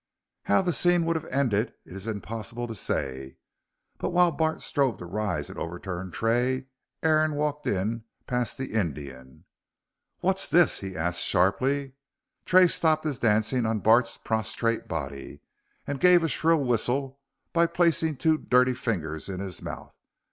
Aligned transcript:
How 0.45 0.63
the 0.63 0.73
scene 0.73 1.05
would 1.05 1.15
have 1.15 1.25
ended 1.31 1.75
it 1.85 1.93
is 1.93 2.07
impossible 2.07 2.65
to 2.65 2.73
say, 2.73 3.37
but 3.99 4.09
while 4.09 4.31
Bart 4.31 4.63
strove 4.63 4.97
to 4.97 5.05
rise 5.05 5.47
and 5.47 5.59
overturn 5.59 6.09
Tray, 6.09 6.65
Aaron 7.03 7.35
walked 7.35 7.67
in 7.67 8.05
past 8.25 8.57
the 8.57 8.73
Indian. 8.73 9.45
"What's 10.19 10.49
this?" 10.49 10.79
he 10.79 10.97
asked 10.97 11.21
sharply. 11.21 11.93
Tray 12.45 12.65
stopped 12.65 13.03
his 13.03 13.19
dancing 13.19 13.67
on 13.67 13.81
Bart's 13.81 14.17
prostrate 14.17 14.87
body 14.87 15.41
and 15.85 15.99
gave 15.99 16.23
a 16.23 16.27
shrill 16.27 16.63
whistle 16.63 17.19
by 17.53 17.67
placing 17.67 18.17
two 18.17 18.39
dirty 18.39 18.73
fingers 18.73 19.29
in 19.29 19.39
his 19.39 19.61
mouth. 19.61 19.93